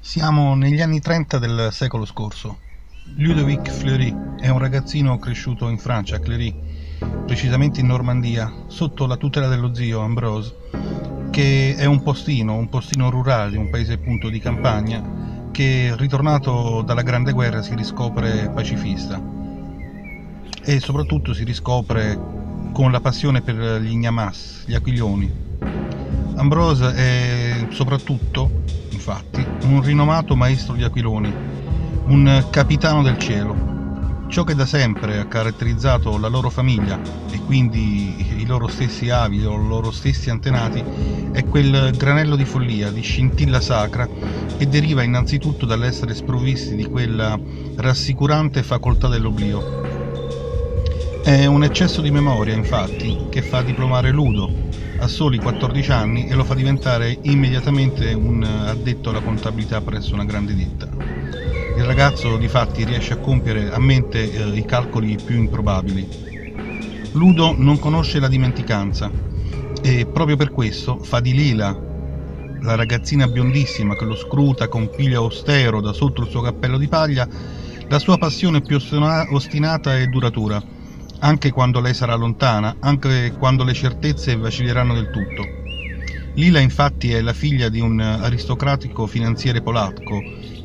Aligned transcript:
Siamo 0.00 0.54
negli 0.54 0.80
anni 0.80 1.00
30 1.00 1.38
del 1.38 1.68
secolo 1.72 2.04
scorso. 2.04 2.58
Ludovic 3.16 3.70
Fleury 3.70 4.14
è 4.40 4.48
un 4.48 4.58
ragazzino 4.58 5.18
cresciuto 5.18 5.68
in 5.68 5.78
Francia, 5.78 6.16
a 6.16 6.18
Cléry, 6.20 6.73
precisamente 7.26 7.80
in 7.80 7.86
Normandia, 7.86 8.52
sotto 8.66 9.06
la 9.06 9.16
tutela 9.16 9.48
dello 9.48 9.74
zio 9.74 10.00
Ambrose, 10.00 10.54
che 11.30 11.74
è 11.76 11.84
un 11.84 12.02
postino, 12.02 12.54
un 12.54 12.68
postino 12.68 13.10
rurale, 13.10 13.56
un 13.56 13.70
paese 13.70 13.94
appunto 13.94 14.28
di 14.28 14.38
campagna, 14.38 15.02
che 15.50 15.94
ritornato 15.96 16.82
dalla 16.82 17.02
Grande 17.02 17.32
Guerra 17.32 17.62
si 17.62 17.74
riscopre 17.74 18.50
pacifista 18.52 19.20
e 20.64 20.80
soprattutto 20.80 21.34
si 21.34 21.44
riscopre 21.44 22.18
con 22.72 22.90
la 22.90 23.00
passione 23.00 23.40
per 23.40 23.80
gli 23.80 23.90
ignamas, 23.90 24.64
gli 24.66 24.74
aquiloni. 24.74 25.32
Ambrose 26.36 26.94
è 26.94 27.66
soprattutto 27.70 28.62
infatti, 28.90 29.44
un 29.64 29.82
rinomato 29.82 30.34
maestro 30.34 30.74
di 30.74 30.82
aquiloni, 30.82 31.32
un 32.06 32.46
capitano 32.50 33.02
del 33.02 33.18
cielo. 33.18 33.73
Ciò 34.26 34.42
che 34.42 34.54
da 34.54 34.66
sempre 34.66 35.18
ha 35.18 35.26
caratterizzato 35.26 36.16
la 36.18 36.28
loro 36.28 36.50
famiglia 36.50 37.00
e 37.28 37.40
quindi 37.40 38.40
i 38.40 38.44
loro 38.46 38.68
stessi 38.68 39.08
avi, 39.08 39.36
i 39.36 39.42
loro 39.42 39.90
stessi 39.90 40.28
antenati, 40.30 40.84
è 41.30 41.46
quel 41.46 41.94
granello 41.94 42.36
di 42.36 42.44
follia, 42.44 42.90
di 42.90 43.00
scintilla 43.00 43.60
sacra 43.60 44.08
che 44.56 44.66
deriva 44.66 45.02
innanzitutto 45.02 45.66
dall'essere 45.66 46.14
sprovvisti 46.14 46.74
di 46.74 46.84
quella 46.84 47.38
rassicurante 47.76 48.62
facoltà 48.62 49.08
dell'oblio. 49.08 49.68
È 51.22 51.46
un 51.46 51.64
eccesso 51.64 52.00
di 52.02 52.10
memoria, 52.10 52.54
infatti, 52.54 53.26
che 53.28 53.42
fa 53.42 53.62
diplomare 53.62 54.10
Ludo, 54.10 54.52
a 54.96 55.08
soli 55.08 55.38
14 55.38 55.90
anni 55.92 56.26
e 56.26 56.34
lo 56.34 56.44
fa 56.44 56.54
diventare 56.54 57.18
immediatamente 57.22 58.12
un 58.12 58.42
addetto 58.42 59.10
alla 59.10 59.20
contabilità 59.22 59.80
presso 59.80 60.14
una 60.14 60.24
grande 60.24 60.54
ditta. 60.54 60.88
Il 61.84 61.90
ragazzo 61.90 62.38
di 62.38 62.48
fatti 62.48 62.82
riesce 62.82 63.12
a 63.12 63.18
compiere 63.18 63.70
a 63.70 63.78
mente 63.78 64.32
eh, 64.32 64.56
i 64.56 64.64
calcoli 64.64 65.18
più 65.18 65.36
improbabili. 65.36 66.08
Ludo 67.12 67.54
non 67.58 67.78
conosce 67.78 68.18
la 68.18 68.26
dimenticanza 68.26 69.10
e 69.82 70.06
proprio 70.06 70.34
per 70.34 70.50
questo 70.50 70.96
fa 71.02 71.20
di 71.20 71.34
Lila, 71.34 71.78
la 72.62 72.74
ragazzina 72.74 73.26
biondissima 73.26 73.96
che 73.96 74.06
lo 74.06 74.16
scruta 74.16 74.66
con 74.66 74.88
piglio 74.88 75.20
austero 75.20 75.82
da 75.82 75.92
sotto 75.92 76.22
il 76.22 76.30
suo 76.30 76.40
cappello 76.40 76.78
di 76.78 76.88
paglia, 76.88 77.28
la 77.86 77.98
sua 77.98 78.16
passione 78.16 78.62
più 78.62 78.78
ostinata 79.30 79.98
e 79.98 80.06
duratura 80.06 80.62
anche 81.18 81.50
quando 81.50 81.80
lei 81.80 81.92
sarà 81.92 82.14
lontana, 82.14 82.76
anche 82.80 83.34
quando 83.38 83.62
le 83.62 83.74
certezze 83.74 84.36
vacilleranno 84.36 84.94
del 84.94 85.10
tutto. 85.10 85.46
Lila 86.36 86.60
infatti 86.60 87.12
è 87.12 87.20
la 87.20 87.34
figlia 87.34 87.68
di 87.68 87.80
un 87.80 88.00
aristocratico 88.00 89.06
finanziere 89.06 89.60
polacco 89.60 90.22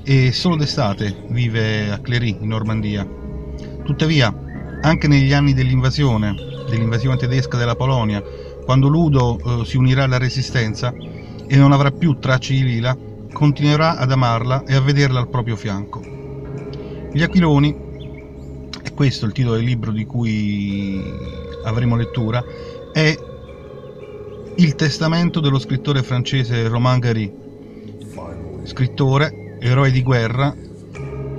e 0.09 0.31
solo 0.31 0.55
d'estate 0.55 1.25
vive 1.27 1.91
a 1.91 1.99
Cléry, 1.99 2.37
in 2.39 2.47
Normandia. 2.47 3.07
Tuttavia, 3.83 4.33
anche 4.81 5.07
negli 5.07 5.33
anni 5.33 5.53
dell'invasione, 5.53 6.33
dell'invasione 6.67 7.15
tedesca 7.15 7.57
della 7.57 7.75
Polonia, 7.75 8.19
quando 8.65 8.87
Ludo 8.87 9.37
eh, 9.37 9.65
si 9.65 9.77
unirà 9.77 10.05
alla 10.05 10.17
resistenza 10.17 10.91
e 11.45 11.55
non 11.57 11.73
avrà 11.73 11.91
più 11.91 12.17
tracce 12.17 12.55
di 12.55 12.63
Lila, 12.63 12.97
continuerà 13.31 13.97
ad 13.97 14.11
amarla 14.11 14.63
e 14.65 14.73
a 14.73 14.81
vederla 14.81 15.19
al 15.19 15.29
proprio 15.29 15.55
fianco. 15.55 16.01
Gli 17.13 17.21
aquiloni 17.21 17.87
questo 18.95 19.27
il 19.27 19.31
titolo 19.31 19.57
del 19.57 19.65
libro 19.65 19.91
di 19.91 20.07
cui 20.07 21.03
avremo 21.65 21.95
lettura, 21.95 22.43
è 22.91 23.15
Il 24.55 24.73
testamento 24.73 25.39
dello 25.39 25.59
scrittore 25.59 26.01
francese 26.01 26.67
Romain 26.67 26.99
Gary, 26.99 27.31
scrittore, 28.63 29.48
eroe 29.59 29.91
di 29.91 30.01
guerra 30.01 30.55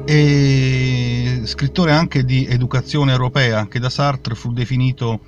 e 0.05 1.43
scrittore 1.45 1.93
anche 1.93 2.25
di 2.25 2.47
educazione 2.47 3.13
europea, 3.13 3.67
che 3.67 3.79
da 3.79 3.91
Sartre 3.91 4.35
fu 4.35 4.53
definito 4.53 5.21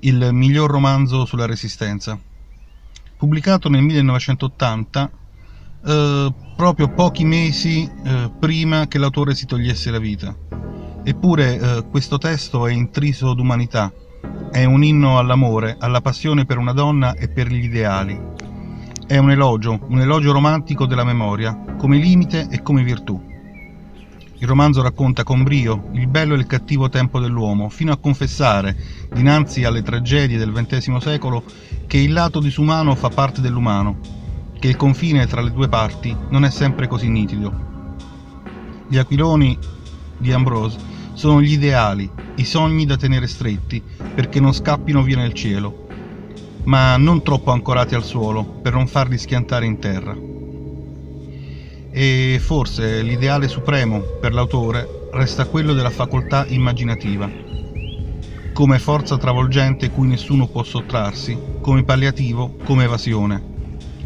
il 0.00 0.28
miglior 0.32 0.70
romanzo 0.70 1.24
sulla 1.24 1.46
resistenza. 1.46 2.18
Pubblicato 3.16 3.68
nel 3.68 3.82
1980, 3.82 5.10
eh, 5.84 6.32
proprio 6.56 6.88
pochi 6.88 7.24
mesi 7.24 7.90
eh, 8.04 8.30
prima 8.38 8.86
che 8.86 8.98
l'autore 8.98 9.34
si 9.34 9.46
togliesse 9.46 9.90
la 9.90 9.98
vita. 9.98 10.36
Eppure 11.02 11.58
eh, 11.58 11.84
questo 11.88 12.18
testo 12.18 12.66
è 12.66 12.72
intriso 12.72 13.34
d'umanità, 13.34 13.92
è 14.50 14.64
un 14.64 14.84
inno 14.84 15.18
all'amore, 15.18 15.76
alla 15.78 16.00
passione 16.00 16.44
per 16.44 16.58
una 16.58 16.72
donna 16.72 17.14
e 17.14 17.28
per 17.28 17.48
gli 17.48 17.64
ideali. 17.64 18.37
È 19.08 19.16
un 19.16 19.30
elogio, 19.30 19.86
un 19.88 20.00
elogio 20.00 20.32
romantico 20.32 20.84
della 20.84 21.02
memoria, 21.02 21.58
come 21.78 21.96
limite 21.96 22.46
e 22.50 22.60
come 22.60 22.82
virtù. 22.82 23.18
Il 24.36 24.46
romanzo 24.46 24.82
racconta 24.82 25.22
con 25.22 25.44
brio 25.44 25.88
il 25.92 26.06
bello 26.08 26.34
e 26.34 26.36
il 26.36 26.46
cattivo 26.46 26.90
tempo 26.90 27.18
dell'uomo, 27.18 27.70
fino 27.70 27.90
a 27.90 27.96
confessare, 27.96 28.76
dinanzi 29.10 29.64
alle 29.64 29.80
tragedie 29.80 30.36
del 30.36 30.52
XX 30.52 30.98
secolo, 30.98 31.42
che 31.86 31.96
il 31.96 32.12
lato 32.12 32.38
disumano 32.38 32.94
fa 32.94 33.08
parte 33.08 33.40
dell'umano, 33.40 33.98
che 34.58 34.68
il 34.68 34.76
confine 34.76 35.26
tra 35.26 35.40
le 35.40 35.52
due 35.52 35.70
parti 35.70 36.14
non 36.28 36.44
è 36.44 36.50
sempre 36.50 36.86
così 36.86 37.08
nitido. 37.08 37.94
Gli 38.88 38.98
aquiloni 38.98 39.58
di 40.18 40.32
Ambrose 40.32 40.78
sono 41.14 41.40
gli 41.40 41.52
ideali, 41.52 42.10
i 42.34 42.44
sogni 42.44 42.84
da 42.84 42.98
tenere 42.98 43.26
stretti 43.26 43.82
perché 44.14 44.38
non 44.38 44.52
scappino 44.52 45.02
via 45.02 45.16
nel 45.16 45.32
cielo, 45.32 45.87
ma 46.64 46.96
non 46.96 47.22
troppo 47.22 47.50
ancorati 47.50 47.94
al 47.94 48.04
suolo 48.04 48.44
per 48.44 48.72
non 48.72 48.86
farli 48.86 49.18
schiantare 49.18 49.66
in 49.66 49.78
terra. 49.78 50.16
E 51.90 52.38
forse 52.40 53.02
l'ideale 53.02 53.48
supremo 53.48 54.00
per 54.20 54.32
l'autore 54.32 55.08
resta 55.12 55.46
quello 55.46 55.72
della 55.72 55.90
facoltà 55.90 56.46
immaginativa, 56.48 57.30
come 58.52 58.78
forza 58.78 59.16
travolgente 59.16 59.90
cui 59.90 60.06
nessuno 60.08 60.48
può 60.48 60.62
sottrarsi, 60.62 61.38
come 61.60 61.84
palliativo, 61.84 62.58
come 62.62 62.84
evasione. 62.84 63.56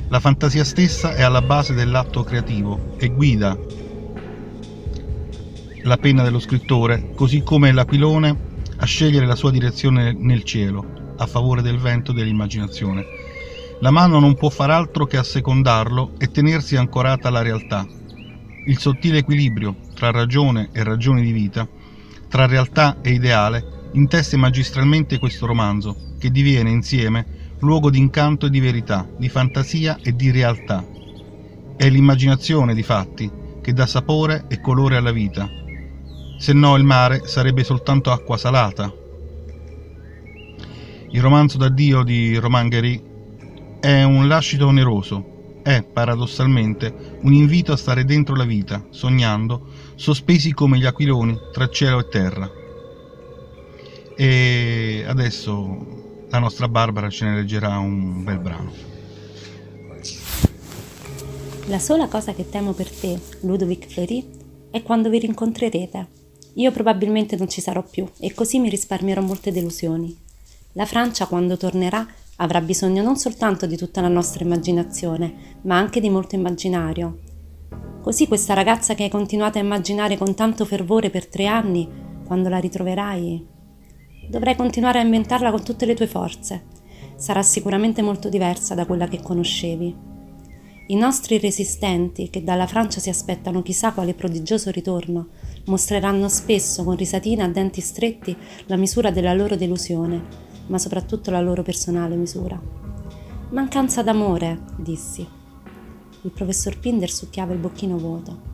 La 0.09 0.21
fantasia 0.21 0.65
stessa 0.65 1.15
è 1.15 1.23
alla 1.23 1.43
base 1.43 1.75
dell'atto 1.75 2.23
creativo 2.23 2.95
e 2.99 3.09
guida 3.09 3.59
la 5.85 5.97
penna 5.97 6.23
dello 6.23 6.39
scrittore, 6.39 7.13
così 7.15 7.43
come 7.43 7.73
l'aquilone 7.73 8.52
a 8.83 8.85
scegliere 8.85 9.27
la 9.27 9.37
sua 9.37 9.53
direzione 9.53 10.13
nel 10.13 10.43
cielo, 10.43 11.15
a 11.17 11.27
favore 11.27 11.63
del 11.63 11.79
vento 11.79 12.11
dell'immaginazione. 12.11 13.05
La 13.79 13.93
mano 13.93 14.19
non 14.19 14.35
può 14.35 14.49
far 14.51 14.71
altro 14.71 15.07
che 15.07 15.17
assecondarlo 15.17 16.15
e 16.19 16.33
tenersi 16.33 16.75
ancorata 16.75 17.29
alla 17.29 17.43
realtà. 17.43 17.87
Il 18.67 18.79
sottile 18.79 19.19
equilibrio 19.19 19.77
tra 19.95 20.11
ragione 20.11 20.71
e 20.73 20.83
ragione 20.83 21.23
di 21.23 21.31
vita, 21.31 21.69
tra 22.29 22.47
realtà 22.47 22.97
e 23.03 23.13
ideale, 23.13 23.91
intesse 23.93 24.37
magistralmente 24.37 25.21
questo 25.21 25.47
romanzo, 25.47 25.97
che 26.19 26.33
diviene 26.33 26.71
insieme 26.71 27.55
luogo 27.61 27.89
di 27.89 27.99
incanto 27.99 28.47
e 28.47 28.51
di 28.51 28.59
verità, 28.59 29.09
di 29.17 29.29
fantasia 29.29 29.99
e 30.03 30.17
di 30.17 30.33
realtà. 30.33 30.85
È 31.77 31.89
l'immaginazione, 31.89 32.75
di 32.75 32.83
fatti, 32.83 33.31
che 33.63 33.73
dà 33.73 33.87
sapore 33.87 34.47
e 34.49 34.61
colore 34.61 34.97
alla 34.97 35.13
vita, 35.13 35.49
se 36.43 36.53
no 36.53 36.75
il 36.75 36.83
mare 36.83 37.29
sarebbe 37.29 37.63
soltanto 37.63 38.11
acqua 38.11 38.37
salata. 38.37 38.93
Il 41.11 41.23
romanzo 41.23 41.57
d'addio 41.57 42.03
di 42.03 42.37
Romain 42.37 42.67
Gary 42.69 43.01
è 43.79 44.03
un 44.03 44.27
lascito 44.27 44.67
oneroso, 44.67 45.61
è 45.63 45.85
paradossalmente 45.85 47.19
un 47.21 47.33
invito 47.33 47.71
a 47.71 47.77
stare 47.77 48.05
dentro 48.05 48.35
la 48.35 48.43
vita, 48.43 48.85
sognando, 48.91 49.69
sospesi 49.95 50.53
come 50.53 50.79
gli 50.79 50.85
aquiloni 50.85 51.39
tra 51.53 51.69
cielo 51.69 52.01
e 52.01 52.09
terra. 52.09 52.51
E 54.17 55.05
adesso 55.07 56.27
la 56.29 56.41
nostra 56.41 56.67
Barbara 56.67 57.09
ce 57.09 57.25
ne 57.25 57.37
leggerà 57.37 57.79
un 57.79 58.25
bel 58.25 58.39
brano. 58.41 58.73
La 61.67 61.79
sola 61.79 62.09
cosa 62.09 62.35
che 62.35 62.49
temo 62.49 62.73
per 62.73 62.91
te, 62.91 63.17
Ludovic 63.43 63.87
Fleury, 63.87 64.29
è 64.73 64.83
quando 64.83 65.09
vi 65.09 65.21
rincontrerete. 65.21 66.22
Io 66.55 66.71
probabilmente 66.71 67.37
non 67.37 67.49
ci 67.49 67.61
sarò 67.61 67.83
più 67.83 68.07
e 68.19 68.35
così 68.35 68.59
mi 68.59 68.69
risparmierò 68.69 69.23
molte 69.23 69.53
delusioni. 69.53 70.17
La 70.73 70.87
Francia, 70.87 71.27
quando 71.27 71.57
tornerà, 71.57 72.07
avrà 72.37 72.61
bisogno 72.61 73.03
non 73.03 73.17
soltanto 73.17 73.67
di 73.67 73.77
tutta 73.77 74.01
la 74.01 74.09
nostra 74.09 74.45
immaginazione, 74.45 75.59
ma 75.63 75.77
anche 75.77 76.01
di 76.01 76.11
molto 76.11 76.35
immaginario. 76.35 77.19
Così 78.01 78.27
questa 78.27 78.55
ragazza 78.55 78.95
che 78.95 79.05
hai 79.05 79.11
continuato 79.11 79.59
a 79.59 79.63
immaginare 79.63 80.17
con 80.17 80.35
tanto 80.35 80.65
fervore 80.65 81.11
per 81.11 81.27
tre 81.27 81.47
anni, 81.47 81.89
quando 82.25 82.49
la 82.49 82.59
ritroverai, 82.59 83.47
Dovrai 84.33 84.57
continuare 84.57 84.99
a 84.99 85.03
inventarla 85.03 85.51
con 85.51 85.63
tutte 85.63 85.85
le 85.85 85.95
tue 85.95 86.07
forze. 86.07 86.65
Sarà 87.17 87.43
sicuramente 87.43 88.03
molto 88.03 88.29
diversa 88.29 88.75
da 88.75 88.87
quella 88.87 89.09
che 89.09 89.21
conoscevi. 89.21 89.95
I 90.87 90.95
nostri 90.95 91.39
resistenti, 91.39 92.31
che 92.31 92.43
dalla 92.43 92.67
Francia 92.67 93.01
si 93.01 93.11
aspettano 93.11 93.63
chissà 93.63 93.93
quale 93.93 94.15
prodigioso 94.15 94.71
ritorno, 94.71 95.29
mostreranno 95.65 96.29
spesso 96.29 96.85
con 96.85 96.97
risatina 96.97 97.45
a 97.45 97.49
denti 97.49 97.81
stretti 97.81 98.37
la 98.67 98.77
misura 98.77 99.11
della 99.11 99.35
loro 99.35 99.57
delusione, 99.57 100.23
ma 100.67 100.79
soprattutto 100.79 101.31
la 101.31 101.41
loro 101.41 101.63
personale 101.63 102.17
misura. 102.17 102.61
Mancanza 103.51 104.03
d'amore, 104.03 104.61
dissi. 104.77 105.27
Il 106.23 106.31
professor 106.31 106.79
Pinder 106.79 107.11
succhiava 107.11 107.53
il 107.53 107.59
bocchino 107.59 107.97
vuoto. 107.97 108.51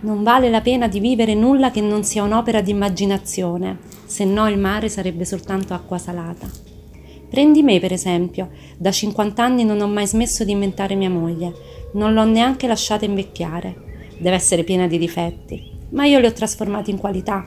Non 0.00 0.22
vale 0.22 0.50
la 0.50 0.60
pena 0.60 0.88
di 0.88 1.00
vivere 1.00 1.34
nulla 1.34 1.70
che 1.70 1.80
non 1.80 2.04
sia 2.04 2.22
un'opera 2.22 2.60
di 2.60 2.70
immaginazione, 2.70 3.78
se 4.04 4.24
no 4.24 4.48
il 4.48 4.58
mare 4.58 4.88
sarebbe 4.88 5.24
soltanto 5.24 5.74
acqua 5.74 5.98
salata. 5.98 6.48
Prendi 7.28 7.62
me, 7.62 7.80
per 7.80 7.92
esempio. 7.92 8.50
Da 8.76 8.90
50 8.90 9.42
anni 9.42 9.64
non 9.64 9.80
ho 9.80 9.88
mai 9.88 10.06
smesso 10.06 10.44
di 10.44 10.52
inventare 10.52 10.94
mia 10.94 11.10
moglie. 11.10 11.52
Non 11.94 12.12
l'ho 12.12 12.24
neanche 12.24 12.66
lasciata 12.66 13.04
invecchiare. 13.04 13.74
Deve 14.18 14.36
essere 14.36 14.62
piena 14.62 14.86
di 14.86 14.98
difetti, 14.98 15.75
ma 15.96 16.04
io 16.04 16.18
li 16.18 16.26
ho 16.26 16.32
trasformati 16.32 16.90
in 16.90 16.98
qualità. 16.98 17.44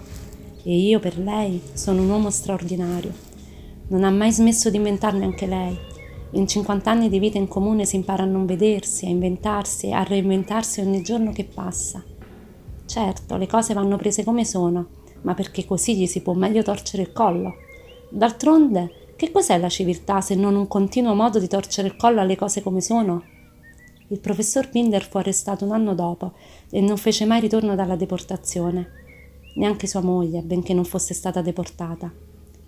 E 0.64 0.76
io 0.76 1.00
per 1.00 1.20
lei 1.20 1.62
sono 1.74 2.02
un 2.02 2.10
uomo 2.10 2.32
straordinario. 2.32 3.14
Non 3.90 4.04
ha 4.04 4.10
mai 4.10 4.32
smesso 4.32 4.72
di 4.72 4.78
inventarne 4.78 5.24
anche 5.24 5.46
lei. 5.46 5.78
In 6.32 6.48
50 6.48 6.90
anni 6.90 7.10
di 7.10 7.20
vita 7.20 7.38
in 7.38 7.48
comune 7.48 7.86
si 7.86 7.96
impara 7.96 8.24
a 8.24 8.26
non 8.26 8.48
vedersi, 8.48 9.06
a 9.06 9.10
inventarsi, 9.10 9.92
a 9.92 10.04
reinventarsi 10.04 10.82
ogni 10.82 11.04
giorno 11.04 11.32
che 11.32 11.44
passa. 11.44 12.04
Certo, 12.86 13.38
le 13.38 13.46
cose 13.46 13.76
vanno 13.76 13.98
prese 13.98 14.24
come 14.24 14.44
sono, 14.44 14.88
ma 15.22 15.36
perché 15.36 15.66
così 15.66 15.96
gli 15.96 16.08
si 16.08 16.22
può 16.22 16.34
meglio 16.34 16.64
torcere 16.64 17.04
il 17.04 17.14
collo. 17.14 17.54
D'altronde, 18.10 19.14
che 19.16 19.32
cos'è 19.32 19.60
la 19.60 19.70
civiltà 19.70 20.22
se 20.22 20.34
non 20.34 20.56
un 20.56 20.68
continuo 20.68 21.14
modo 21.14 21.38
di 21.38 21.48
torcere 21.48 21.88
il 21.88 21.96
collo 21.96 22.20
alle 22.20 22.36
cose 22.36 22.64
come 22.64 22.82
sono? 22.82 23.24
Il 24.12 24.20
professor 24.20 24.70
Pinder 24.70 25.08
fu 25.08 25.18
arrestato 25.18 25.66
un 25.66 25.72
anno 25.72 25.94
dopo 25.94 26.34
e 26.72 26.82
non 26.82 26.98
fece 26.98 27.26
mai 27.26 27.40
ritorno 27.40 27.76
dalla 27.76 27.96
deportazione. 27.96 28.90
Neanche 29.56 29.86
sua 29.86 30.02
moglie, 30.02 30.42
benché 30.42 30.74
non 30.74 30.84
fosse 30.84 31.14
stata 31.14 31.44
deportata. 31.44 32.12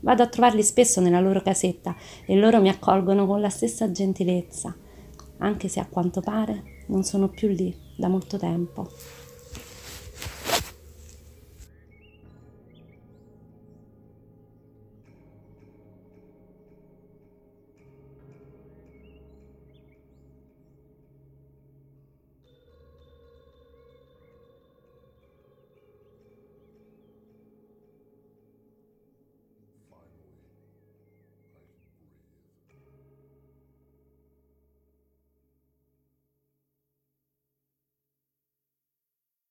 Vado 0.01 0.21
a 0.21 0.27
trovarli 0.27 0.61
spesso 0.61 1.01
nella 1.01 1.19
loro 1.19 1.41
casetta 1.41 1.95
e 2.25 2.35
loro 2.35 2.61
mi 2.61 2.69
accolgono 2.69 3.25
con 3.25 3.41
la 3.41 3.49
stessa 3.49 3.91
gentilezza, 3.91 4.75
anche 5.37 5.67
se 5.67 5.79
a 5.79 5.87
quanto 5.87 6.21
pare 6.21 6.83
non 6.87 7.03
sono 7.03 7.27
più 7.27 7.47
lì 7.47 7.75
da 7.95 8.07
molto 8.07 8.37
tempo. 8.37 8.89